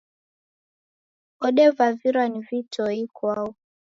Odevavirwa 1.45 2.25
ni 2.31 2.39
vitoe 2.47 2.93
ikwau. 3.05 3.49